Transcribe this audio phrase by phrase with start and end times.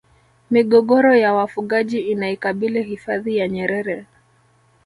[0.51, 4.05] migogoro ya wafugaji inaikabili hifadhi ya nyerere